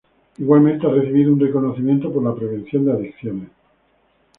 Igualmente 0.39 0.87
ha 0.87 0.89
recibido 0.89 1.31
un 1.31 1.39
reconocimiento 1.39 2.11
por 2.11 2.23
la 2.23 2.33
Prevención 2.33 2.85
de 2.85 2.91
Adicciones. 2.93 3.49